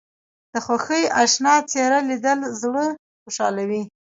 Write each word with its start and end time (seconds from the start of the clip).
د 0.51 0.53
خوښۍ 0.65 1.03
اشنا 1.21 1.55
څېره 1.69 1.99
لیدل 2.09 2.39
زړه 2.61 2.85
خوشحالوي 3.23 3.81